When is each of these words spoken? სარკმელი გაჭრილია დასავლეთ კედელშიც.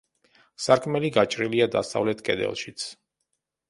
სარკმელი 0.65 1.13
გაჭრილია 1.19 1.69
დასავლეთ 1.79 2.27
კედელშიც. 2.31 2.93